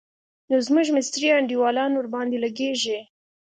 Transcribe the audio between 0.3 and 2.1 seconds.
نو زموږ مستري انډيوالان